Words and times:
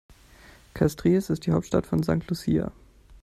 Castries 0.73 1.29
ist 1.29 1.45
die 1.45 1.51
Hauptstadt 1.51 1.85
von 1.85 2.01
St. 2.01 2.27
Lucia. 2.27 2.71